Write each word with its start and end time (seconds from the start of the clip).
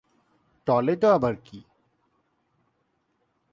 Toledo 0.67 1.07
আবার 1.11 1.35
কী? 1.45 1.59